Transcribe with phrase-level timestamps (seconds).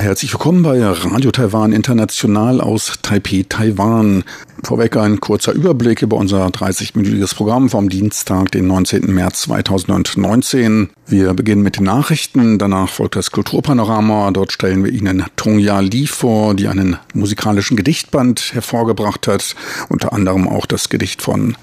[0.00, 4.22] Herzlich willkommen bei Radio Taiwan International aus Taipei, Taiwan.
[4.62, 9.12] Vorweg ein kurzer Überblick über unser 30-minütiges Programm vom Dienstag, den 19.
[9.12, 10.90] März 2019.
[11.08, 14.30] Wir beginnen mit den Nachrichten, danach folgt das Kulturpanorama.
[14.30, 19.56] Dort stellen wir Ihnen Tongya Li vor, die einen musikalischen Gedichtband hervorgebracht hat.
[19.88, 21.56] Unter anderem auch das Gedicht von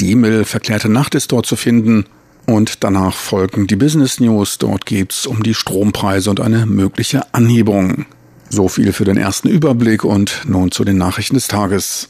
[0.00, 2.04] Demel, Verklärte Nacht ist dort zu finden.
[2.46, 4.58] Und danach folgen die Business News.
[4.58, 8.06] Dort geht's um die Strompreise und eine mögliche Anhebung.
[8.48, 12.08] So viel für den ersten Überblick und nun zu den Nachrichten des Tages.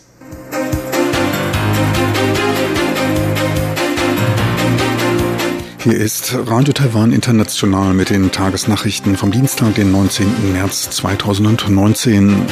[5.83, 10.53] Hier ist Radio Taiwan International mit den Tagesnachrichten vom Dienstag, den 19.
[10.53, 12.43] März 2019.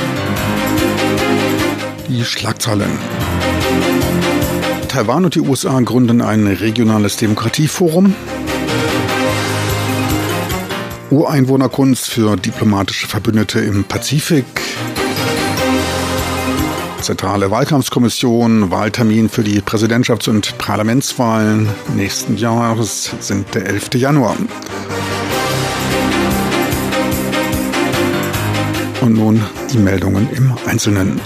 [2.08, 2.90] Die Schlagzeilen.
[4.98, 8.16] Taiwan und die USA gründen ein regionales Demokratieforum.
[11.10, 14.44] Ureinwohnerkunst für diplomatische Verbündete im Pazifik.
[17.00, 23.94] Zentrale Wahlkampfskommission, Wahltermin für die Präsidentschafts- und Parlamentswahlen nächsten Jahres sind der 11.
[23.94, 24.36] Januar.
[29.00, 31.20] Und nun die Meldungen im Einzelnen.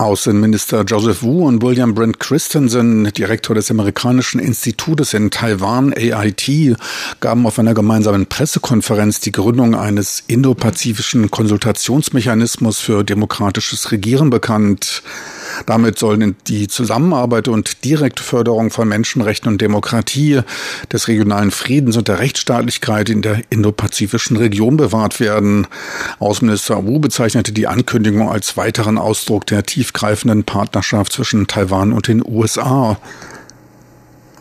[0.00, 6.74] Außenminister Joseph Wu und William Brent Christensen, Direktor des amerikanischen Institutes in Taiwan, AIT,
[7.20, 15.02] gaben auf einer gemeinsamen Pressekonferenz die Gründung eines indopazifischen Konsultationsmechanismus für demokratisches Regieren bekannt.
[15.66, 20.40] Damit sollen die Zusammenarbeit und direkte Förderung von Menschenrechten und Demokratie,
[20.92, 25.66] des regionalen Friedens und der Rechtsstaatlichkeit in der indopazifischen Region bewahrt werden.
[26.18, 32.22] Außenminister Wu bezeichnete die Ankündigung als weiteren Ausdruck der tiefgreifenden Partnerschaft zwischen Taiwan und den
[32.24, 32.98] USA.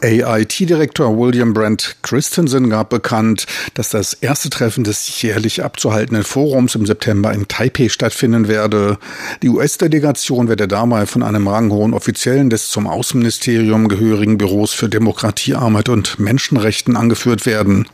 [0.01, 6.85] AIT-Direktor William Brent Christensen gab bekannt, dass das erste Treffen des jährlich abzuhaltenden Forums im
[6.85, 8.97] September in Taipei stattfinden werde.
[9.41, 15.89] Die US-Delegation werde dabei von einem ranghohen Offiziellen des zum Außenministerium gehörigen Büros für Demokratiearbeit
[15.89, 17.85] und Menschenrechten angeführt werden.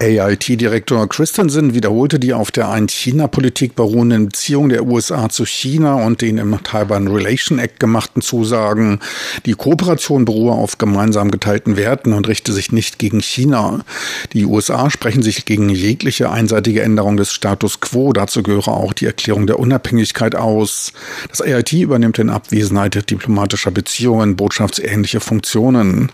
[0.00, 6.38] AIT-Direktor Christensen wiederholte die auf der Ein-China-Politik beruhenden Beziehungen der USA zu China und den
[6.38, 8.98] im Taiwan Relation Act gemachten Zusagen.
[9.46, 13.84] Die Kooperation beruhe auf gemeinsam geteilten Werten und richte sich nicht gegen China.
[14.32, 18.12] Die USA sprechen sich gegen jegliche einseitige Änderung des Status quo.
[18.12, 20.92] Dazu gehöre auch die Erklärung der Unabhängigkeit aus.
[21.28, 26.10] Das AIT übernimmt in Abwesenheit diplomatischer Beziehungen botschaftsähnliche Funktionen.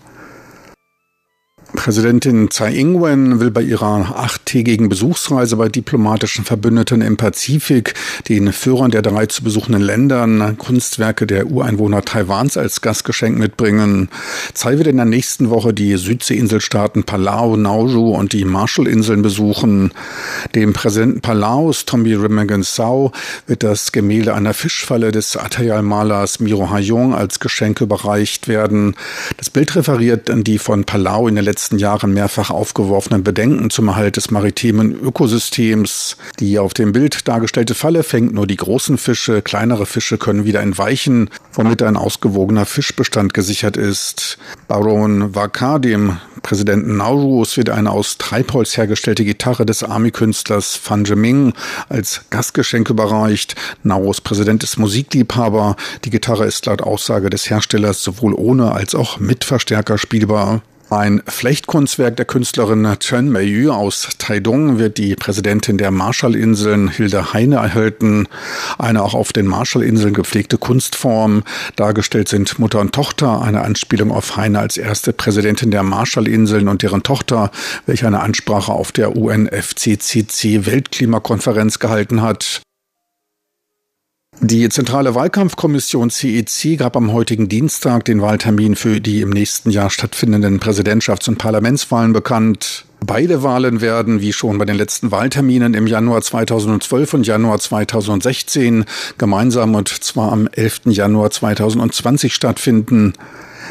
[1.73, 7.93] Präsidentin Tsai Ing-wen will bei ihrer achttägigen Besuchsreise bei diplomatischen Verbündeten im Pazifik
[8.27, 14.09] den Führern der drei zu besuchenden Ländern Kunstwerke der Ureinwohner Taiwans als Gastgeschenk mitbringen.
[14.53, 19.91] Tsai wird in der nächsten Woche die Südseeinselstaaten Palau, Nauru und die Marshallinseln besuchen.
[20.53, 23.13] Dem Präsidenten Palaus, Tommy Remagan Sao,
[23.47, 28.95] wird das Gemälde einer Fischfalle des Atayal-Malers Miro Hayong als Geschenk überreicht werden.
[29.37, 33.69] Das Bild referiert an die von Palau in der letzten letzten Jahren mehrfach aufgeworfenen Bedenken
[33.69, 36.17] zum Erhalt des maritimen Ökosystems.
[36.39, 40.61] Die auf dem Bild dargestellte Falle fängt nur die großen Fische, kleinere Fische können wieder
[40.61, 44.39] entweichen, womit ein ausgewogener Fischbestand gesichert ist.
[44.67, 51.53] Baron Wakar, dem Präsidenten Naurus, wird eine aus Treibholz hergestellte Gitarre des Army-Künstlers Fan Jeming
[51.89, 53.53] als Gastgeschenk überreicht.
[53.83, 55.75] Naurus Präsident ist Musikliebhaber.
[56.05, 60.63] Die Gitarre ist laut Aussage des Herstellers sowohl ohne als auch mit Verstärker spielbar.
[60.91, 67.55] Ein Flechtkunstwerk der Künstlerin Chen Meiyu aus Taidong wird die Präsidentin der Marshallinseln Hilde Heine
[67.55, 68.27] erhalten.
[68.77, 71.43] Eine auch auf den Marshallinseln gepflegte Kunstform.
[71.77, 76.81] Dargestellt sind Mutter und Tochter, eine Anspielung auf Heine als erste Präsidentin der Marshallinseln und
[76.81, 77.51] deren Tochter,
[77.85, 82.63] welche eine Ansprache auf der UNFCCC Weltklimakonferenz gehalten hat.
[84.43, 89.69] Die Zentrale Wahlkampfkommission CEC e gab am heutigen Dienstag den Wahltermin für die im nächsten
[89.69, 92.85] Jahr stattfindenden Präsidentschafts- und Parlamentswahlen bekannt.
[93.05, 98.85] Beide Wahlen werden, wie schon bei den letzten Wahlterminen im Januar 2012 und Januar 2016,
[99.19, 100.81] gemeinsam und zwar am 11.
[100.85, 103.13] Januar 2020 stattfinden.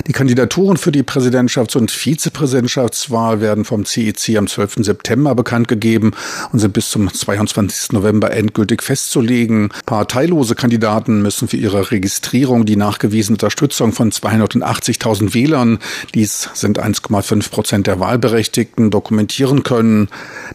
[0.06, 4.76] Die Kandidaturen für die Präsidentschafts- und Vizepräsidentschaftswahl werden vom CEC am 12.
[4.84, 6.12] September bekannt gegeben
[6.52, 7.92] und sind bis zum 22.
[7.92, 9.68] November endgültig festzulegen.
[9.86, 15.78] Parteilose Kandidaten müssen für ihre Registrierung die nachgewiesene Unterstützung von 280.000 Wählern,
[16.14, 20.08] dies sind 1,5 Prozent der Wahlberechtigten, dokumentieren können.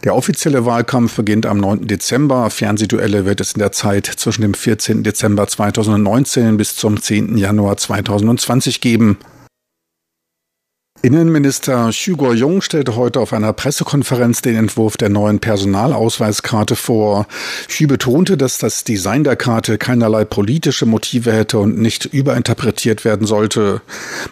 [0.04, 1.86] Der offizielle Wahlkampf beginnt am 9.
[1.86, 2.50] Dezember.
[2.50, 5.02] Fernsehduelle wird es in der Zeit zwischen dem 14.
[5.02, 7.38] Dezember 2019 bis zum 10.
[7.38, 9.18] Januar 2020 geben.
[11.02, 17.26] Innenminister Xu Guoyong stellte heute auf einer Pressekonferenz den Entwurf der neuen Personalausweiskarte vor.
[17.68, 23.26] Xu betonte, dass das Design der Karte keinerlei politische Motive hätte und nicht überinterpretiert werden
[23.26, 23.82] sollte.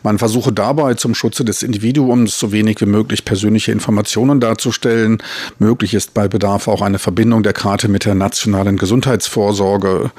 [0.03, 5.23] Man versuche dabei zum Schutze des Individuums so wenig wie möglich persönliche Informationen darzustellen.
[5.59, 10.11] Möglich ist bei Bedarf auch eine Verbindung der Karte mit der nationalen Gesundheitsvorsorge.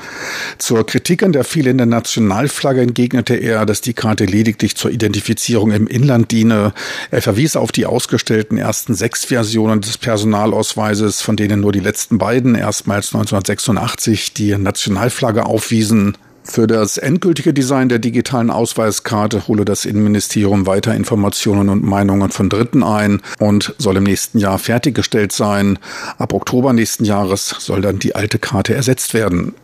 [0.59, 5.88] Zur Kritik an der fehlenden Nationalflagge entgegnete er, dass die Karte lediglich zur Identifizierung im
[5.88, 6.73] Inland Ukraine.
[7.11, 12.17] Er verwies auf die ausgestellten ersten sechs Versionen des Personalausweises, von denen nur die letzten
[12.17, 16.17] beiden erstmals 1986 die Nationalflagge aufwiesen.
[16.43, 22.49] Für das endgültige Design der digitalen Ausweiskarte hole das Innenministerium weiter Informationen und Meinungen von
[22.49, 25.79] Dritten ein und soll im nächsten Jahr fertiggestellt sein.
[26.19, 29.55] Ab Oktober nächsten Jahres soll dann die alte Karte ersetzt werden.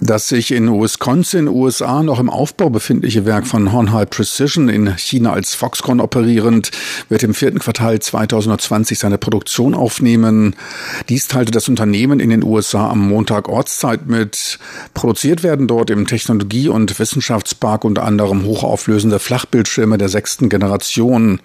[0.00, 5.32] Das sich in Wisconsin, USA, noch im Aufbau befindliche Werk von Honhai Precision in China
[5.32, 6.70] als Foxconn operierend,
[7.08, 10.54] wird im vierten Quartal 2020 seine Produktion aufnehmen.
[11.08, 14.60] Dies teilte das Unternehmen in den USA am Montag Ortszeit mit.
[14.94, 21.40] Produziert werden dort im Technologie- und Wissenschaftspark unter anderem hochauflösende Flachbildschirme der sechsten Generation.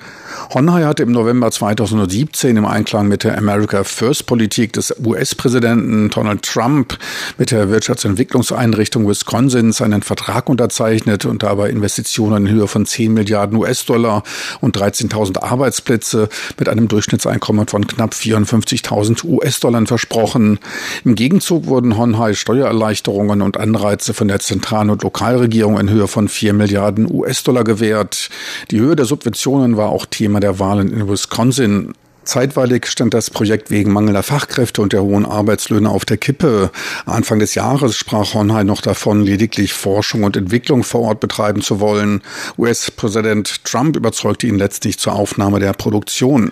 [0.54, 6.44] Honhai hatte im November 2017 im Einklang mit der America First Politik des US-Präsidenten Donald
[6.44, 7.00] Trump
[7.40, 13.14] mit der Wirtschaftsentwicklung Forschungseinrichtung Wisconsins einen Vertrag unterzeichnet und dabei Investitionen in Höhe von 10
[13.14, 14.24] Milliarden US-Dollar
[14.60, 16.28] und 13.000 Arbeitsplätze
[16.60, 20.60] mit einem Durchschnittseinkommen von knapp 54.000 US-Dollar versprochen.
[21.06, 26.28] Im Gegenzug wurden Honhai Steuererleichterungen und Anreize von der Zentral- und Lokalregierung in Höhe von
[26.28, 28.30] 4 Milliarden US-Dollar gewährt.
[28.72, 31.94] Die Höhe der Subventionen war auch Thema der Wahlen in Wisconsin.
[32.26, 36.72] Zeitweilig stand das Projekt wegen mangelnder Fachkräfte und der hohen Arbeitslöhne auf der Kippe.
[37.06, 41.80] Anfang des Jahres sprach Hornheim noch davon, lediglich Forschung und Entwicklung vor Ort betreiben zu
[41.80, 42.22] wollen.
[42.58, 46.52] US-Präsident Trump überzeugte ihn letztlich zur Aufnahme der Produktion.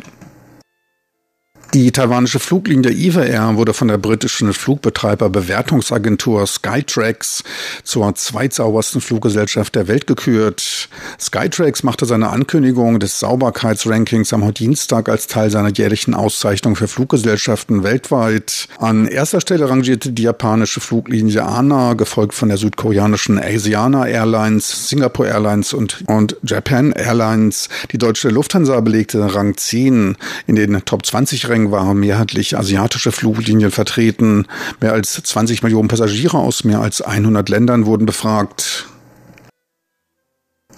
[1.73, 7.45] Die taiwanische Fluglinie EVA Air wurde von der britischen Flugbetreiber-Bewertungsagentur Skytrax
[7.85, 10.89] zur zweitsaubersten Fluggesellschaft der Welt gekürt.
[11.17, 17.83] Skytrax machte seine Ankündigung des Sauberkeitsrankings am Dienstag als Teil seiner jährlichen Auszeichnung für Fluggesellschaften
[17.83, 18.67] weltweit.
[18.77, 25.29] An erster Stelle rangierte die japanische Fluglinie ANA, gefolgt von der südkoreanischen Asiana Airlines, Singapore
[25.29, 27.69] Airlines und, und Japan Airlines.
[27.93, 30.17] Die deutsche Lufthansa belegte Rang 10
[30.47, 34.47] in den Top 20 Rängen Boeing waren mehrheitlich asiatische Fluglinien vertreten.
[34.79, 38.87] Mehr als 20 Millionen Passagiere aus mehr als 100 Ländern wurden befragt.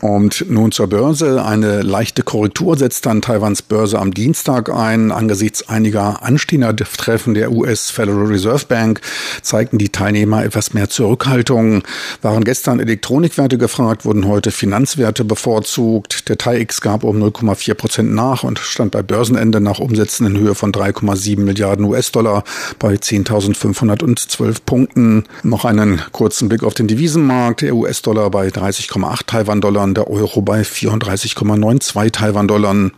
[0.04, 1.46] Und nun zur Börse.
[1.46, 5.14] Eine leichte Korrektur setzt dann Taiwans Börse am Dienstag ein.
[5.14, 9.00] Angesichts einiger anstehender Treffen der US Federal Reserve Bank
[9.42, 11.84] zeigten die Teilnehmer etwas mehr Zurückhaltung.
[12.22, 16.28] Waren gestern Elektronikwerte gefragt, wurden heute Finanzwerte bevorzugt.
[16.28, 20.54] Der TAIX gab um 0,4 Prozent nach und stand bei Börsenende nach Umsätzen in Höhe
[20.54, 22.44] von 3,7 Milliarden US-Dollar
[22.78, 25.24] bei 10.512 Punkten.
[25.44, 27.62] Noch einen kurzen Blick auf den Devisenmarkt.
[27.62, 32.92] Der US-Dollar bei 30,8 Taiwan-Dollar der Euro bei 34,92 Taiwan-Dollar.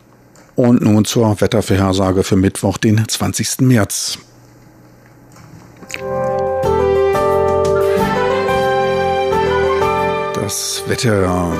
[0.56, 3.60] Und nun zur Wettervorhersage für Mittwoch, den 20.
[3.60, 4.18] März.
[10.34, 11.52] Das Wetter.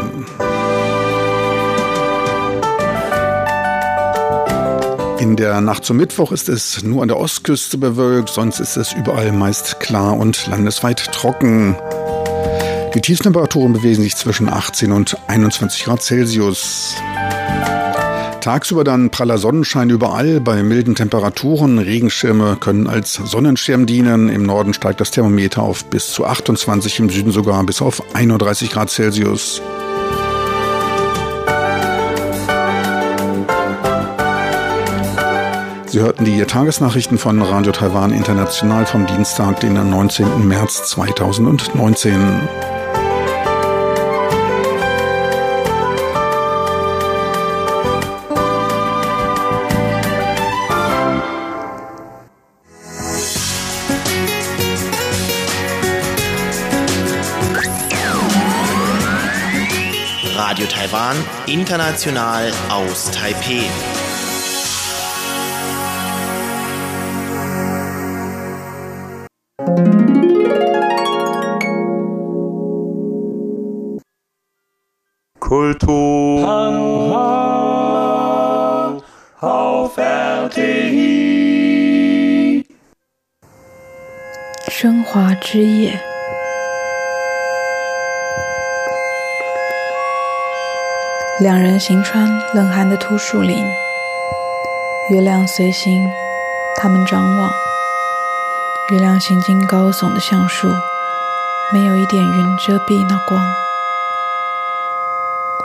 [5.18, 8.92] In der Nacht zum Mittwoch ist es nur an der Ostküste bewölkt, sonst ist es
[8.92, 11.74] überall meist klar und landesweit trocken.
[12.96, 16.94] Die Tiefstemperaturen bewegen sich zwischen 18 und 21 Grad Celsius.
[18.40, 21.78] Tagsüber dann praller Sonnenschein überall bei milden Temperaturen.
[21.78, 24.30] Regenschirme können als Sonnenschirm dienen.
[24.30, 28.70] Im Norden steigt das Thermometer auf bis zu 28, im Süden sogar bis auf 31
[28.70, 29.60] Grad Celsius.
[35.84, 40.48] Sie hörten die Tagesnachrichten von Radio Taiwan International vom Dienstag, den 19.
[40.48, 42.75] März 2019.
[61.05, 63.69] Radio Taiwan, international aus Taipeh.
[75.39, 76.47] Kultur
[79.39, 81.11] auf RTI.
[84.67, 86.04] 升华之夜。
[91.38, 93.62] 两人行穿冷寒的秃树林，
[95.10, 96.10] 月亮随行，
[96.76, 97.50] 他们张望。
[98.90, 100.66] 月亮行经高耸的橡树，
[101.74, 103.46] 没有一点云遮蔽那光，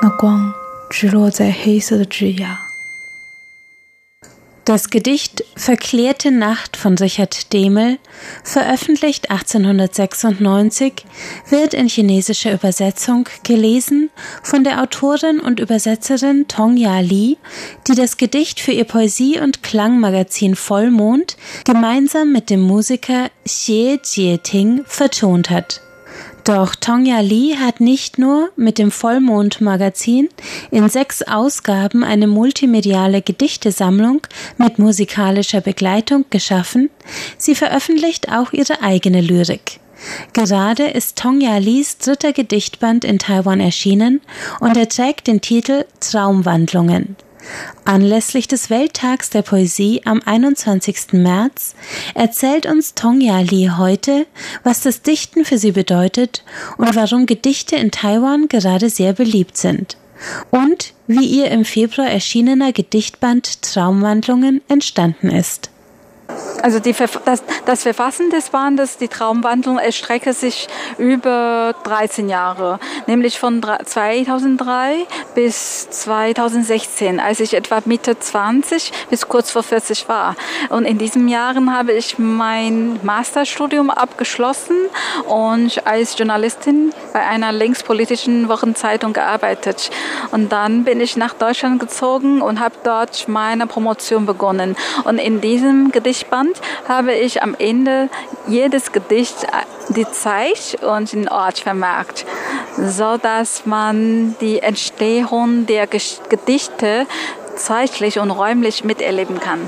[0.02, 0.54] 那光
[0.90, 2.71] 直落在黑色的枝桠。
[4.64, 7.98] Das Gedicht Verklärte Nacht von Richard Demel,
[8.44, 11.04] veröffentlicht 1896,
[11.50, 14.12] wird in chinesischer Übersetzung gelesen
[14.44, 17.40] von der Autorin und Übersetzerin Tong Ya Li,
[17.88, 24.84] die das Gedicht für ihr Poesie- und Klangmagazin Vollmond gemeinsam mit dem Musiker Xie Jieting
[24.86, 25.82] vertont hat.
[26.44, 30.30] Doch Tonga Lee hat nicht nur mit dem Vollmond-Magazin
[30.72, 34.22] in sechs Ausgaben eine multimediale Gedichtesammlung
[34.58, 36.90] mit musikalischer Begleitung geschaffen,
[37.38, 39.80] sie veröffentlicht auch ihre eigene Lyrik.
[40.34, 44.22] Gerade ist Tonga Lees dritter Gedichtband in Taiwan erschienen
[44.60, 47.18] und er trägt den Titel Traumwandlungen.
[47.86, 51.14] Anlässlich des Welttags der Poesie am 21.
[51.14, 51.76] März
[52.14, 54.28] erzählt uns Tongya Li heute,
[54.64, 56.44] was das Dichten für sie bedeutet
[56.78, 59.98] und warum Gedichte in Taiwan gerade sehr beliebt sind.
[60.52, 65.72] Und wie ihr im Februar erschienener Gedichtband Traumwandlungen entstanden ist.
[66.62, 66.94] Also die,
[67.26, 75.08] das, das, Verfassen des Bandes, die Traumwandlung, erstrecke sich über 13 Jahre, nämlich von 2003
[75.34, 80.36] bis 2016, als ich etwa Mitte 20 bis kurz vor 40 war.
[80.70, 84.78] Und in diesen Jahren habe ich mein Masterstudium abgeschlossen
[85.28, 89.90] und als Journalistin bei einer linkspolitischen Wochenzeitung gearbeitet.
[90.32, 94.76] Und dann bin ich nach Deutschland gezogen und habe dort meine Promotion begonnen.
[95.06, 98.10] Und in diesem Gedichtband Band habe ich am Ende
[98.48, 102.26] jedes Gedicht äh, die Zeit und den Ort vermerkt,
[102.78, 107.06] so dass man die Entstehung der Gedichte
[107.56, 109.60] zeitlich und räumlich miterleben kann.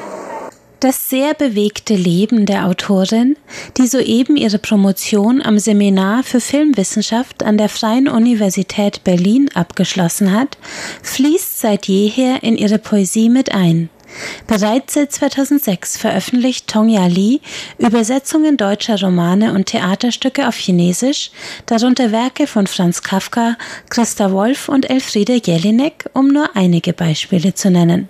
[0.79, 3.37] Das sehr bewegte Leben der Autorin,
[3.77, 10.57] die soeben ihre Promotion am Seminar für Filmwissenschaft an der Freien Universität Berlin abgeschlossen hat,
[11.01, 13.89] fließt seit jeher in ihre Poesie mit ein.
[14.47, 17.41] Bereits seit 2006 veröffentlicht Tongya Li
[17.77, 21.31] Übersetzungen deutscher Romane und Theaterstücke auf Chinesisch,
[21.65, 23.57] darunter Werke von Franz Kafka,
[23.89, 28.09] Christa Wolf und Elfriede Jelinek, um nur einige Beispiele zu nennen.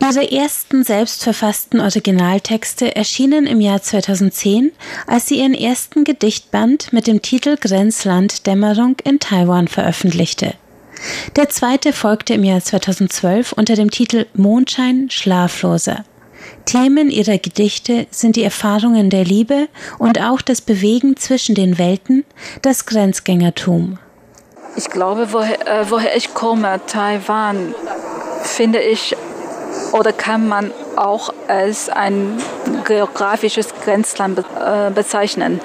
[0.00, 4.72] Ihre ersten selbstverfassten Originaltexte erschienen im Jahr 2010,
[5.06, 10.54] als sie ihren ersten Gedichtband mit dem Titel Grenzland Dämmerung in Taiwan veröffentlichte.
[11.36, 16.04] Der zweite folgte im Jahr 2012 unter dem Titel Mondschein Schlafloser.
[16.64, 22.24] Themen ihrer Gedichte sind die Erfahrungen der Liebe und auch das Bewegen zwischen den Welten,
[22.62, 23.98] das Grenzgängertum.
[24.76, 27.74] Ich glaube, woher, äh, woher ich komme, Taiwan,
[28.42, 29.16] finde ich
[29.92, 32.38] oder kann man auch als ein
[32.84, 35.60] geografisches Grenzland äh, bezeichnen.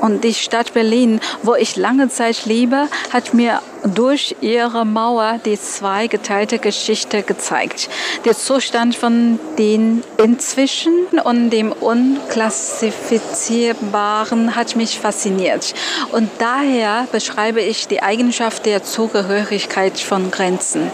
[0.00, 3.60] Und die Stadt Berlin, wo ich lange Zeit lebe, hat mir
[3.94, 7.88] durch ihre Mauer die zweigeteilte Geschichte gezeigt.
[8.24, 15.74] Der Zustand von den inzwischen und dem Unklassifizierbaren hat mich fasziniert.
[16.12, 20.90] Und daher beschreibe ich die Eigenschaft der Zugehörigkeit von Grenzen.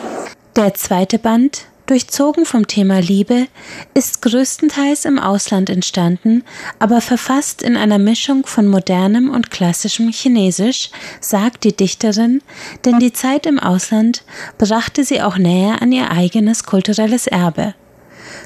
[0.56, 3.46] Der zweite Band Durchzogen vom Thema Liebe,
[3.92, 6.42] ist größtenteils im Ausland entstanden,
[6.78, 12.40] aber verfasst in einer Mischung von modernem und klassischem Chinesisch, sagt die Dichterin,
[12.86, 14.24] denn die Zeit im Ausland
[14.56, 17.74] brachte sie auch näher an ihr eigenes kulturelles Erbe.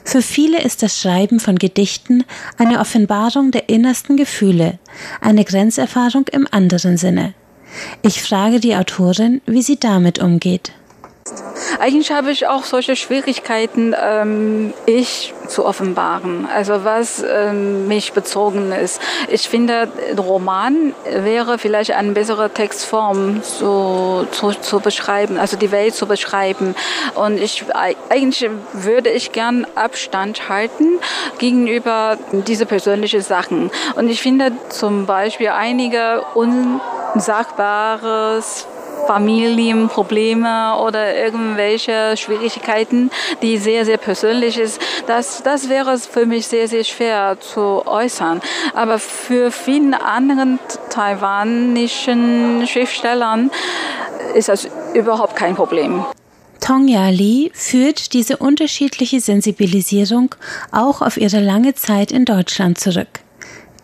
[0.02, 2.24] Für viele ist das Schreiben von Gedichten
[2.56, 4.80] eine Offenbarung der innersten Gefühle,
[5.20, 7.34] eine Grenzerfahrung im anderen Sinne.
[8.02, 10.72] Ich frage die Autorin, wie sie damit umgeht.
[11.78, 18.70] Eigentlich habe ich auch solche Schwierigkeiten, ähm, ich zu offenbaren, also was ähm, mich bezogen
[18.72, 19.00] ist.
[19.28, 25.94] Ich finde, Roman wäre vielleicht eine bessere Textform zu, zu, zu beschreiben, also die Welt
[25.94, 26.74] zu beschreiben.
[27.14, 27.64] Und ich
[28.10, 30.98] eigentlich würde ich gern Abstand halten
[31.38, 33.70] gegenüber diese persönlichen Sachen.
[33.96, 38.66] Und ich finde zum Beispiel einige Unsagbares
[39.06, 43.10] Familienprobleme oder irgendwelche Schwierigkeiten,
[43.42, 48.40] die sehr, sehr persönlich ist, das, das wäre für mich sehr, sehr schwer zu äußern.
[48.74, 50.58] Aber für vielen anderen
[50.90, 53.50] taiwanischen Schriftstellern
[54.34, 56.04] ist das überhaupt kein Problem.
[56.60, 60.34] Tongya Li führt diese unterschiedliche Sensibilisierung
[60.70, 63.20] auch auf ihre lange Zeit in Deutschland zurück.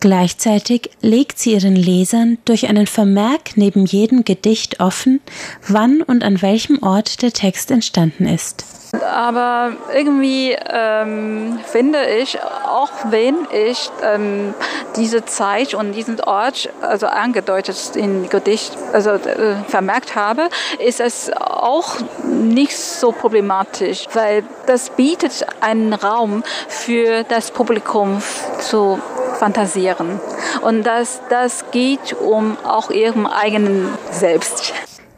[0.04, 5.22] Gleichzeitig legt sie ihren Lesern durch einen Vermerk neben jedem Gedicht offen,
[5.66, 8.66] wann und an welchem Ort der Text entstanden ist.
[9.02, 14.52] Aber irgendwie ähm, finde ich, auch wenn ich ähm,
[14.94, 21.32] diese Zeit und diesen Ort also angedeutet in Gedicht also äh, vermerkt habe, ist es
[21.32, 28.22] auch nicht so problematisch, weil das bietet einen Raum für das Publikum
[28.60, 29.00] zu
[29.34, 30.20] fantasieren.
[30.62, 34.72] Und das, das geht um auch ihrem eigenen Selbst.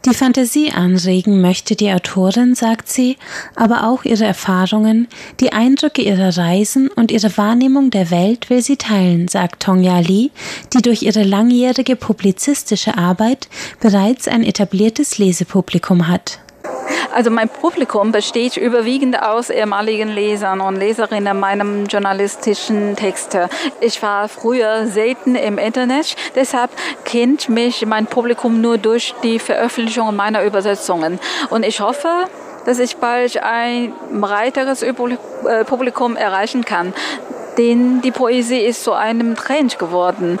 [0.07, 3.17] Die Fantasie anregen möchte die Autorin, sagt sie,
[3.55, 5.09] aber auch ihre Erfahrungen,
[5.41, 10.31] die Eindrücke ihrer Reisen und ihre Wahrnehmung der Welt will sie teilen, sagt Tongya Li,
[10.71, 13.49] die durch ihre langjährige publizistische Arbeit
[13.81, 16.39] bereits ein etabliertes Lesepublikum hat.
[17.13, 23.49] Also mein Publikum besteht überwiegend aus ehemaligen Lesern und Leserinnen meiner journalistischen Texte.
[23.81, 26.71] Ich war früher selten im Internet, deshalb
[27.05, 31.19] kennt mich mein Publikum nur durch die Veröffentlichung meiner Übersetzungen.
[31.49, 32.25] Und ich hoffe,
[32.65, 34.93] dass ich bald ein breiteres äh,
[35.63, 36.93] Publikum erreichen kann.
[37.57, 40.37] Denn die Poesie ist zu einem Trend geworden.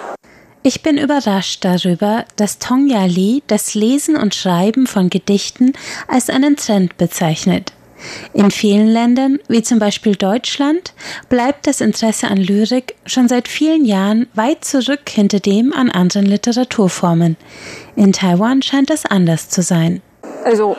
[0.67, 5.71] Ich bin überrascht darüber, dass Tongya Li das Lesen und Schreiben von Gedichten
[6.09, 7.71] als einen Trend bezeichnet.
[8.33, 10.93] In vielen Ländern, wie zum Beispiel Deutschland,
[11.29, 16.25] bleibt das Interesse an Lyrik schon seit vielen Jahren weit zurück hinter dem an anderen
[16.25, 17.37] Literaturformen.
[17.95, 20.01] In Taiwan scheint das anders zu sein.
[20.43, 20.75] Also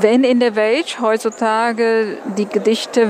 [0.00, 3.08] wenn in der Welt heutzutage die Gedichte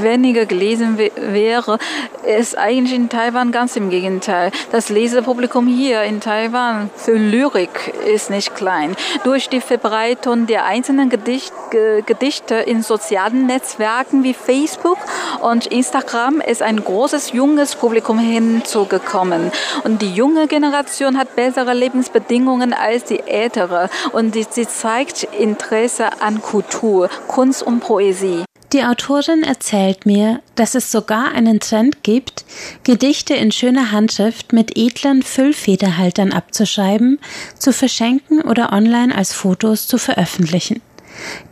[0.00, 1.78] weniger gelesen wäre,
[2.24, 4.50] ist eigentlich in Taiwan ganz im Gegenteil.
[4.72, 8.96] Das Lesepublikum hier in Taiwan für Lyrik ist nicht klein.
[9.24, 14.98] Durch die Verbreitung der einzelnen Gedicht, Gedichte in sozialen Netzwerken wie Facebook
[15.40, 19.52] und Instagram ist ein großes junges Publikum hinzugekommen.
[19.84, 26.22] Und die junge Generation hat bessere Lebensbedingungen als die ältere und sie zeigt Interesse Interesse
[26.22, 28.44] an Kultur, Kunst und Poesie.
[28.72, 32.44] Die Autorin erzählt mir, dass es sogar einen Trend gibt,
[32.84, 37.18] Gedichte in schöner Handschrift mit edlen Füllfederhaltern abzuschreiben,
[37.58, 40.82] zu verschenken oder online als Fotos zu veröffentlichen.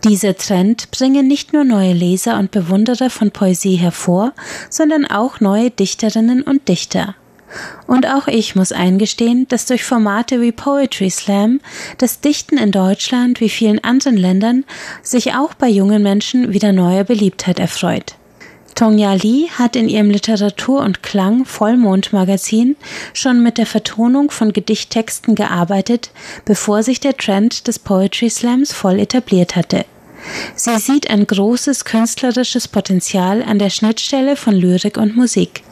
[0.05, 4.33] Dieser Trend bringe nicht nur neue Leser und Bewunderer von Poesie hervor,
[4.69, 7.15] sondern auch neue Dichterinnen und Dichter.
[7.87, 11.61] Und auch ich muss eingestehen, dass durch Formate wie Poetry Slam
[11.99, 14.65] das Dichten in Deutschland wie vielen anderen Ländern
[15.03, 18.17] sich auch bei jungen Menschen wieder neuer Beliebtheit erfreut.
[18.77, 22.77] Tongya Li hat in ihrem Literatur- und Klang Vollmond-Magazin
[23.15, 26.11] schon mit der Vertonung von Gedichttexten gearbeitet,
[26.45, 29.87] bevor sich der Trend des Poetry Slams voll etabliert hatte.
[30.55, 35.63] Sie sieht ein großes künstlerisches Potenzial an der Schnittstelle von Lyrik und Musik.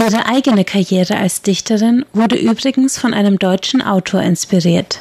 [0.00, 5.00] Ihre eigene Karriere als Dichterin wurde übrigens von einem deutschen Autor inspiriert.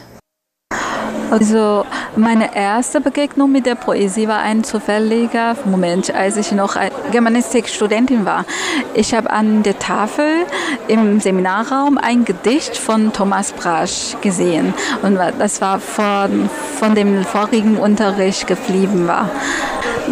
[1.31, 6.77] Also meine erste Begegnung mit der Poesie war ein zufälliger Moment, als ich noch
[7.11, 8.45] Germanistikstudentin war.
[8.93, 10.45] Ich habe an der Tafel
[10.87, 17.77] im Seminarraum ein Gedicht von Thomas Brasch gesehen und das war von, von dem vorigen
[17.77, 19.29] Unterricht geblieben war.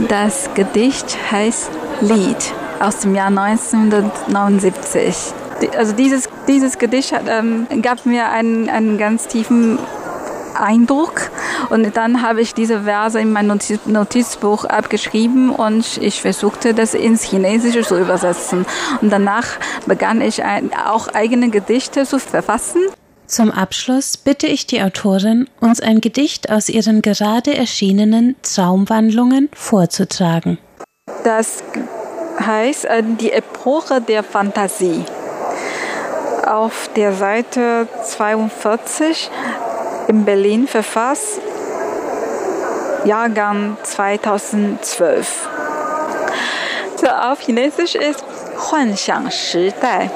[0.09, 1.69] Das Gedicht heißt
[2.01, 5.15] Lied aus dem Jahr 1979.
[5.77, 9.79] Also dieses, dieses Gedicht hat, ähm, gab mir einen, einen ganz tiefen
[10.55, 11.31] Eindruck
[11.69, 16.93] und dann habe ich diese Verse in mein Notiz Notizbuch abgeschrieben und ich versuchte das
[16.93, 18.65] ins Chinesische zu übersetzen
[19.01, 19.47] und danach
[19.87, 22.81] begann ich ein, auch eigene Gedichte zu verfassen.
[23.25, 30.59] Zum Abschluss bitte ich die Autorin, uns ein Gedicht aus ihren gerade erschienenen Traumwandlungen vorzutragen.
[31.23, 31.63] Das
[32.40, 35.04] heißt äh, die Epoche der Fantasie.
[36.46, 39.30] Auf der Seite 42
[40.08, 41.40] in Berlin verfasst,
[43.04, 45.48] Jahrgang 2012.
[46.96, 48.24] So, auf Chinesisch ist
[48.56, 50.08] 幻想时代。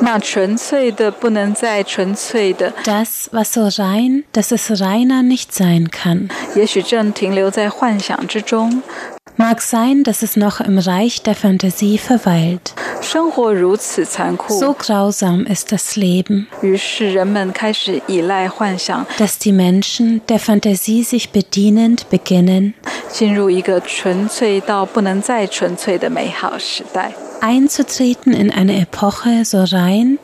[0.00, 2.72] 那纯粹的不能再纯粹的。
[2.84, 6.28] Das, was so rein, dass es reiner nicht sein kann.
[6.56, 8.82] 也许正停留在幻想之中。
[9.39, 12.73] Mag sein, dass es noch im Reich der Fantasie verweilt.
[13.01, 16.47] So grausam ist das Leben,
[19.17, 22.73] dass die Menschen der Fantasie sich bedienend beginnen,
[27.39, 30.19] einzutreten in eine Epoche so rein,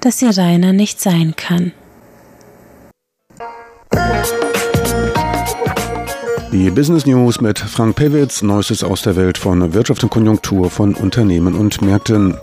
[0.00, 1.72] dass sie reiner nicht sein kann.
[6.54, 10.94] Die Business News mit Frank Pewitz, Neuestes aus der Welt von Wirtschaft und Konjunktur von
[10.94, 12.36] Unternehmen und Märkten.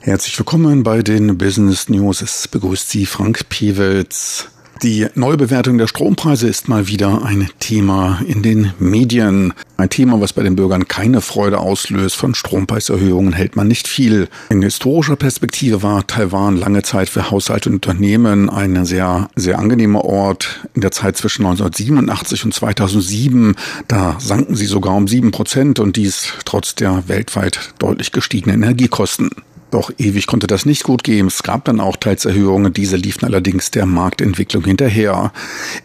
[0.00, 2.22] Herzlich willkommen bei den Business News.
[2.22, 4.46] Es begrüßt Sie Frank Pewitz.
[4.82, 9.54] Die Neubewertung der Strompreise ist mal wieder ein Thema in den Medien.
[9.76, 12.16] Ein Thema, was bei den Bürgern keine Freude auslöst.
[12.16, 14.28] Von Strompreiserhöhungen hält man nicht viel.
[14.50, 20.04] In historischer Perspektive war Taiwan lange Zeit für Haushalte und Unternehmen ein sehr, sehr angenehmer
[20.04, 20.66] Ort.
[20.74, 23.54] In der Zeit zwischen 1987 und 2007,
[23.88, 29.30] da sanken sie sogar um sieben Prozent und dies trotz der weltweit deutlich gestiegenen Energiekosten.
[29.74, 31.26] Doch ewig konnte das nicht gut gehen.
[31.26, 35.32] Es gab dann auch teils Erhöhungen, diese liefen allerdings der Marktentwicklung hinterher.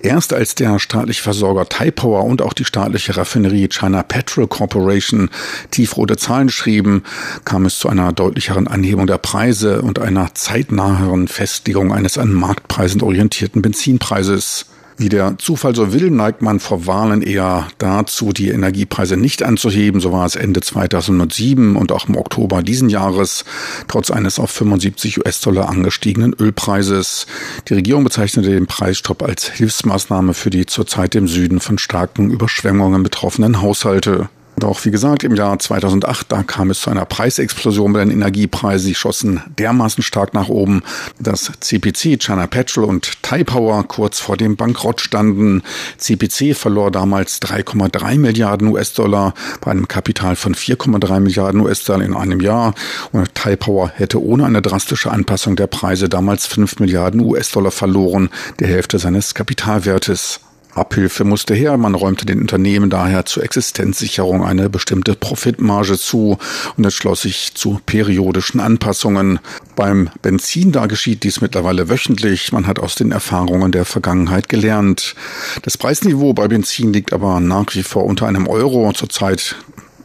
[0.04, 5.32] Erst als der staatliche Versorger Taipower und auch die staatliche Raffinerie China Petrol Corporation
[5.71, 7.02] tiefrote Zahlen schrieben,
[7.45, 13.02] kam es zu einer deutlicheren Anhebung der Preise und einer zeitnaheren Festlegung eines an Marktpreisen
[13.02, 14.67] orientierten Benzinpreises.
[14.99, 20.01] Wie der Zufall so will, neigt man vor Wahlen eher dazu, die Energiepreise nicht anzuheben.
[20.01, 23.45] So war es Ende 2007 und auch im Oktober diesen Jahres,
[23.88, 27.27] trotz eines auf 75 US-Dollar angestiegenen Ölpreises.
[27.69, 33.01] Die Regierung bezeichnete den Preisstopp als Hilfsmaßnahme für die zurzeit im Süden von starken Überschwemmungen
[33.01, 34.27] betroffenen Haushalte.
[34.60, 38.88] Doch wie gesagt, im Jahr 2008, da kam es zu einer Preisexplosion bei den Energiepreisen.
[38.88, 40.84] Sie schossen dermaßen stark nach oben,
[41.17, 45.63] dass CPC, China Petrol und Taipower kurz vor dem Bankrott standen.
[45.98, 52.41] CPC verlor damals 3,3 Milliarden US-Dollar bei einem Kapital von 4,3 Milliarden US-Dollar in einem
[52.41, 52.74] Jahr.
[53.13, 58.67] Und Taipower hätte ohne eine drastische Anpassung der Preise damals 5 Milliarden US-Dollar verloren, der
[58.67, 60.41] Hälfte seines Kapitalwertes.
[60.75, 61.77] Abhilfe musste her.
[61.77, 66.38] Man räumte den Unternehmen daher zur Existenzsicherung eine bestimmte Profitmarge zu
[66.77, 69.39] und es schloss sich zu periodischen Anpassungen.
[69.75, 72.51] Beim Benzin da geschieht dies mittlerweile wöchentlich.
[72.51, 75.15] Man hat aus den Erfahrungen der Vergangenheit gelernt.
[75.63, 78.91] Das Preisniveau bei Benzin liegt aber nach wie vor unter einem Euro.
[78.93, 79.55] Zurzeit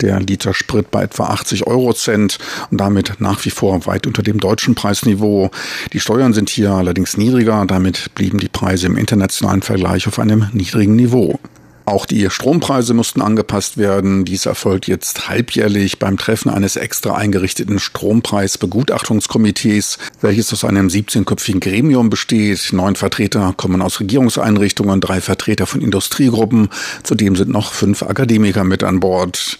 [0.01, 2.39] der Liter Sprit bei etwa 80 Eurocent
[2.71, 5.51] und damit nach wie vor weit unter dem deutschen Preisniveau.
[5.93, 10.49] Die Steuern sind hier allerdings niedriger, damit blieben die Preise im internationalen Vergleich auf einem
[10.53, 11.39] niedrigen Niveau.
[11.87, 14.25] Auch die Strompreise mussten angepasst werden.
[14.25, 22.09] Dies erfolgt jetzt halbjährlich beim Treffen eines extra eingerichteten Strompreisbegutachtungskomitees, welches aus einem 17-köpfigen Gremium
[22.09, 22.71] besteht.
[22.73, 26.71] Neun Vertreter kommen aus Regierungseinrichtungen, drei Vertreter von Industriegruppen.
[27.03, 29.59] Zudem sind noch fünf Akademiker mit an Bord.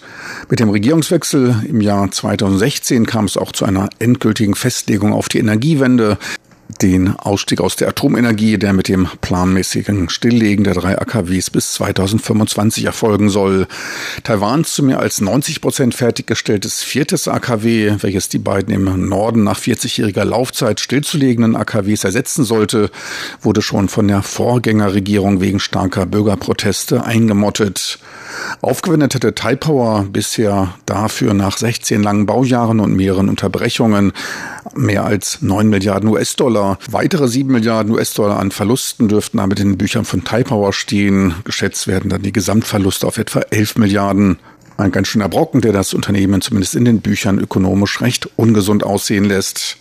[0.49, 5.37] Mit dem Regierungswechsel im Jahr 2016 kam es auch zu einer endgültigen Festlegung auf die
[5.37, 6.17] Energiewende
[6.81, 12.85] den Ausstieg aus der Atomenergie, der mit dem planmäßigen Stilllegen der drei AKWs bis 2025
[12.85, 13.67] erfolgen soll.
[14.23, 19.59] Taiwans zu mehr als 90 Prozent fertiggestelltes viertes AKW, welches die beiden im Norden nach
[19.59, 22.89] 40-jähriger Laufzeit stillzulegenden AKWs ersetzen sollte,
[23.41, 27.99] wurde schon von der Vorgängerregierung wegen starker Bürgerproteste eingemottet.
[28.61, 34.11] Aufgewendet hatte Taipower bisher dafür nach 16 langen Baujahren und mehreren Unterbrechungen
[34.75, 36.54] mehr als 9 Milliarden US-Dollar.
[36.89, 41.35] Weitere 7 Milliarden US-Dollar an Verlusten dürften damit in den Büchern von Taipower stehen.
[41.43, 44.37] Geschätzt werden dann die Gesamtverluste auf etwa 11 Milliarden.
[44.77, 49.25] Ein ganz schöner Brocken, der das Unternehmen zumindest in den Büchern ökonomisch recht ungesund aussehen
[49.25, 49.77] lässt.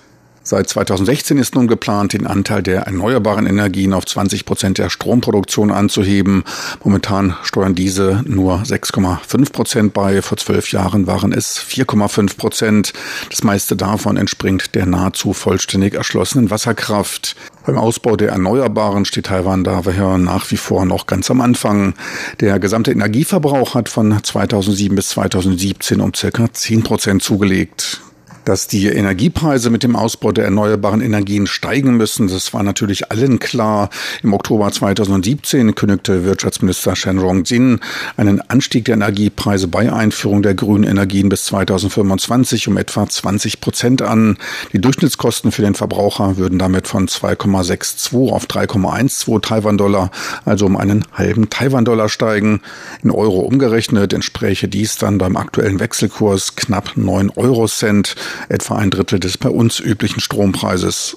[0.46, 5.70] Seit 2016 ist nun geplant, den Anteil der erneuerbaren Energien auf 20 Prozent der Stromproduktion
[5.70, 6.44] anzuheben.
[6.85, 10.20] Momentan steuern diese nur 6,5 Prozent bei.
[10.20, 12.92] Vor zwölf Jahren waren es 4,5 Prozent.
[13.30, 17.37] Das meiste davon entspringt der nahezu vollständig erschlossenen Wasserkraft.
[17.64, 21.94] Beim Ausbau der Erneuerbaren steht Taiwan daher nach wie vor noch ganz am Anfang.
[22.40, 28.03] Der gesamte Energieverbrauch hat von 2007 bis 2017 um circa 10 Prozent zugelegt.
[28.44, 33.38] Dass die Energiepreise mit dem Ausbau der erneuerbaren Energien steigen müssen, das war natürlich allen
[33.38, 33.88] klar.
[34.22, 37.80] Im Oktober 2017 kündigte Wirtschaftsminister Shen Rongjin
[38.18, 44.02] einen Anstieg der Energiepreise bei Einführung der grünen Energien bis 2025 um etwa 20 Prozent
[44.02, 44.37] an.
[44.74, 50.11] Die Durchschnittskosten für den Verbraucher würden damit von 2,62 auf 3,12 Taiwan-Dollar,
[50.44, 52.61] also um einen halben Taiwan-Dollar steigen.
[53.02, 58.16] In Euro umgerechnet entspräche dies dann beim aktuellen Wechselkurs knapp 9 Euro Cent
[58.48, 61.16] etwa ein Drittel des bei uns üblichen Strompreises.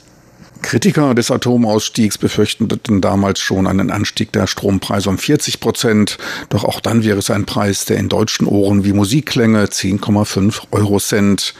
[0.62, 6.18] Kritiker des Atomausstiegs befürchteten damals schon einen Anstieg der Strompreise um 40 Prozent.
[6.50, 10.64] Doch auch dann wäre es ein Preis, der in deutschen Ohren wie Musik klänge, 10,5
[10.72, 11.54] Euro Cent.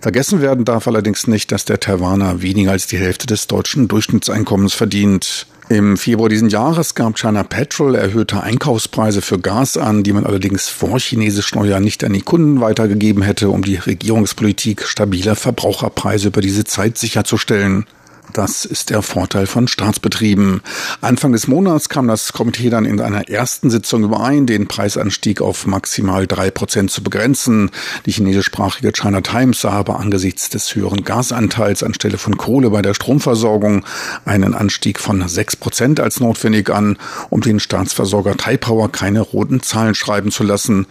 [0.00, 4.74] Vergessen werden darf allerdings nicht, dass der Taiwaner weniger als die Hälfte des deutschen Durchschnittseinkommens
[4.74, 5.46] verdient.
[5.70, 10.68] Im Februar diesen Jahres gab China Petrol erhöhte Einkaufspreise für Gas an, die man allerdings
[10.68, 16.40] vor chinesischen Neujahr nicht an die Kunden weitergegeben hätte, um die Regierungspolitik stabiler Verbraucherpreise über
[16.40, 17.86] diese Zeit sicherzustellen.
[18.32, 20.62] Das ist der Vorteil von Staatsbetrieben.
[21.00, 25.66] Anfang des Monats kam das Komitee dann in einer ersten Sitzung überein, den Preisanstieg auf
[25.66, 27.70] maximal drei Prozent zu begrenzen.
[28.06, 32.94] Die chinesischsprachige China Times sah aber angesichts des höheren Gasanteils anstelle von Kohle bei der
[32.94, 33.84] Stromversorgung
[34.24, 36.98] einen Anstieg von sechs Prozent als notwendig an,
[37.30, 40.86] um den Staatsversorger Taipower keine roten Zahlen schreiben zu lassen.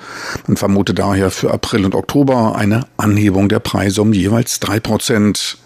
[0.47, 5.57] Man vermutet daher für April und Oktober eine Anhebung der Preise um jeweils drei Prozent.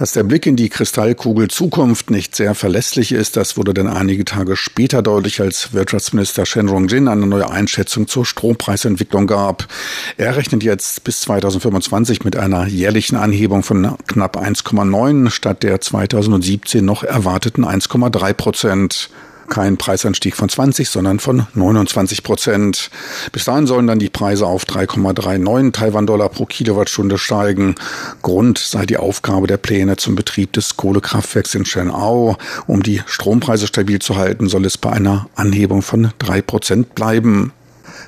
[0.00, 4.24] Dass der Blick in die Kristallkugel Zukunft nicht sehr verlässlich ist, das wurde dann einige
[4.24, 9.68] Tage später deutlich, als Wirtschaftsminister Shen Rongjin eine neue Einschätzung zur Strompreisentwicklung gab.
[10.16, 16.82] Er rechnet jetzt bis 2025 mit einer jährlichen Anhebung von knapp 1,9 statt der 2017
[16.82, 19.10] noch erwarteten 1,3 Prozent
[19.50, 22.90] kein Preisanstieg von 20, sondern von 29 Prozent.
[23.32, 27.74] Bis dahin sollen dann die Preise auf 3,39 Taiwan-Dollar pro Kilowattstunde steigen.
[28.22, 32.38] Grund sei die Aufgabe der Pläne zum Betrieb des Kohlekraftwerks in Shenao.
[32.66, 37.52] Um die Strompreise stabil zu halten, soll es bei einer Anhebung von drei Prozent bleiben.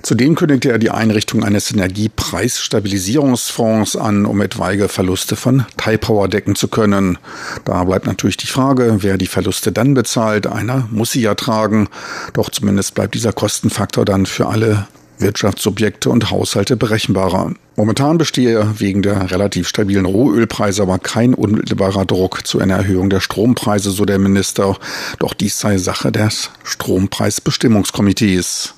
[0.03, 6.67] Zudem kündigte er die Einrichtung eines Energiepreisstabilisierungsfonds an, um etwaige Verluste von Taipower decken zu
[6.67, 7.19] können.
[7.65, 10.49] Da bleibt natürlich die Frage, wer die Verluste dann bezahlt.
[10.49, 11.89] Einer muss sie ja tragen.
[12.33, 14.89] Doch zumindest bleibt dieser Kostenfaktor dann für alle
[15.19, 17.53] Wirtschaftssubjekte und Haushalte berechenbarer.
[17.77, 23.21] Momentan bestehe wegen der relativ stabilen Rohölpreise aber kein unmittelbarer Druck zu einer Erhöhung der
[23.21, 24.77] Strompreise, so der Minister.
[25.21, 28.75] Doch dies sei Sache des Strompreisbestimmungskomitees.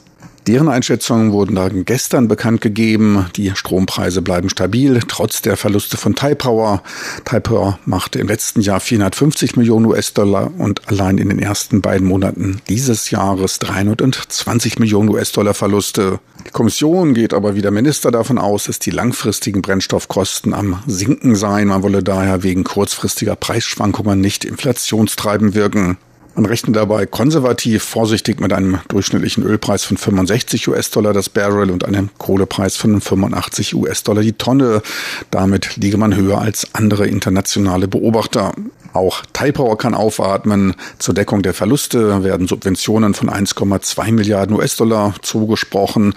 [0.46, 3.26] Deren Einschätzungen wurden dann gestern bekannt gegeben.
[3.36, 6.82] Die Strompreise bleiben stabil, trotz der Verluste von Taipower.
[7.24, 12.60] Taipower machte im letzten Jahr 450 Millionen US-Dollar und allein in den ersten beiden Monaten
[12.68, 16.20] dieses Jahres 320 Millionen US-Dollar Verluste.
[16.46, 21.36] Die Kommission geht aber wie der Minister davon aus, dass die langfristigen Brennstoffkosten am Sinken
[21.36, 21.68] seien.
[21.68, 25.96] Man wolle daher wegen kurzfristiger Preisschwankungen nicht inflationstreibend wirken.
[26.36, 31.84] Man rechnet dabei konservativ vorsichtig mit einem durchschnittlichen Ölpreis von 65 US-Dollar das Barrel und
[31.84, 34.82] einem Kohlepreis von 85 US-Dollar die Tonne.
[35.30, 38.52] Damit liege man höher als andere internationale Beobachter.
[38.92, 40.74] Auch Taipower kann aufatmen.
[40.98, 46.14] Zur Deckung der Verluste werden Subventionen von 1,2 Milliarden US-Dollar zugesprochen.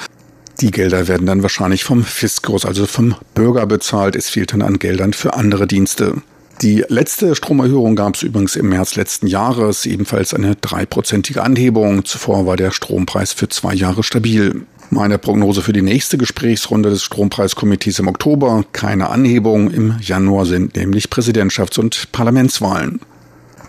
[0.62, 4.15] Die Gelder werden dann wahrscheinlich vom Fiskus, also vom Bürger bezahlt.
[4.15, 6.23] Es fehlt dann an Geldern für andere Dienste.
[6.63, 12.04] Die letzte Stromerhöhung gab es übrigens im März letzten Jahres, ebenfalls eine dreiprozentige Anhebung.
[12.04, 14.63] Zuvor war der Strompreis für zwei Jahre stabil.
[14.89, 19.70] Meine Prognose für die nächste Gesprächsrunde des Strompreiskomitees im Oktober, keine Anhebung.
[19.70, 23.02] Im Januar sind nämlich Präsidentschafts- und Parlamentswahlen.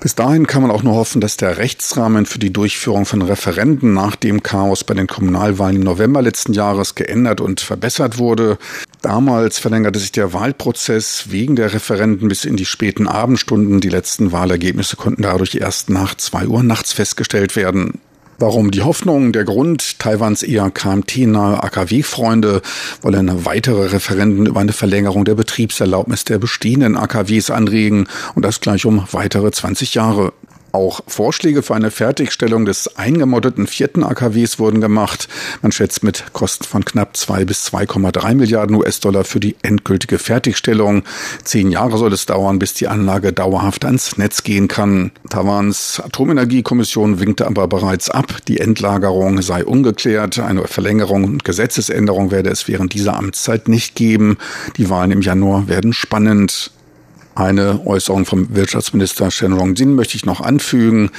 [0.01, 3.95] Bis dahin kann man auch nur hoffen, dass der Rechtsrahmen für die Durchführung von Referenden
[3.95, 8.59] nach dem Chaos bei den Kommunalwahlen im November letzten Jahres geändert und verbessert wurde.
[9.03, 13.81] Damals verlängerte sich der Wahlprozess wegen der Referenden bis in die späten Abendstunden.
[13.81, 18.01] Die letzten Wahlergebnisse konnten dadurch erst nach zwei Uhr nachts festgestellt werden.
[18.41, 22.63] Warum die Hoffnung, der Grund, Taiwans eher KMT-nahe AKW-Freunde
[23.03, 28.87] wollen weitere Referenden über eine Verlängerung der Betriebserlaubnis der bestehenden AKWs anregen und das gleich
[28.87, 30.33] um weitere 20 Jahre.
[30.73, 35.29] Auch Vorschläge für eine Fertigstellung des eingemoddeten vierten AKWs wurden gemacht.
[35.63, 41.05] Man schätzt mit Kosten von knapp zwei bis 2,3 Milliarden US-Dollar für die endgültige Fertigstellung.
[41.43, 45.11] Zehn Jahre soll es dauern, bis die Anlage dauerhaft ans Netz gehen kann.
[45.31, 50.39] Taiwans Atomenergiekommission winkte aber bereits ab, die Endlagerung sei ungeklärt.
[50.39, 54.37] Eine Verlängerung und Gesetzesänderung werde es während dieser Amtszeit nicht geben.
[54.77, 56.73] Die Wahlen im Januar werden spannend.
[57.39, 61.11] Eine Äußerung vom Wirtschaftsminister Shen Rongjin möchte ich noch anfügen.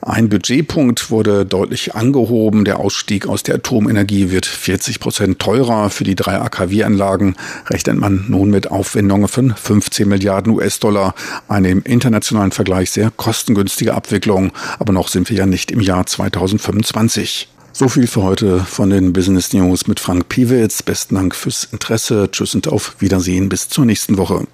[0.00, 2.64] Ein Budgetpunkt wurde deutlich angehoben.
[2.64, 5.88] Der Ausstieg aus der Atomenergie wird 40 Prozent teurer.
[5.90, 7.36] Für die drei AKW-Anlagen
[7.68, 11.14] rechnet man nun mit Aufwendungen von 15 Milliarden US-Dollar.
[11.46, 14.50] Eine im internationalen Vergleich sehr kostengünstige Abwicklung.
[14.80, 17.48] Aber noch sind wir ja nicht im Jahr 2025.
[17.72, 20.82] So viel für heute von den Business News mit Frank Piewitz.
[20.82, 22.28] Besten Dank fürs Interesse.
[22.32, 23.48] Tschüss und auf Wiedersehen.
[23.48, 24.44] Bis zur nächsten Woche.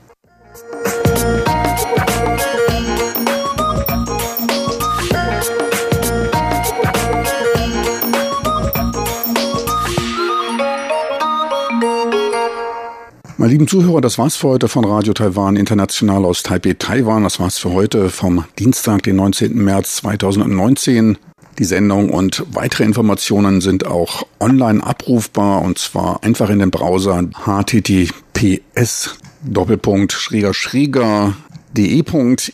[13.40, 17.22] Meine lieben Zuhörer, das war's für heute von Radio Taiwan International aus Taipei, Taiwan.
[17.22, 19.54] Das war's für heute vom Dienstag, den 19.
[19.54, 21.18] März 2019.
[21.56, 27.28] Die Sendung und weitere Informationen sind auch online abrufbar und zwar einfach in den Browser
[27.46, 31.36] https Doppelpunkt schräger schräger
[31.76, 32.52] de.rti.org.tv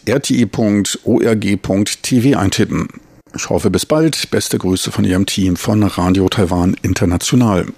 [2.38, 2.88] eintippen.
[3.34, 4.30] Ich hoffe bis bald.
[4.30, 7.68] Beste Grüße von Ihrem Team von Radio Taiwan International.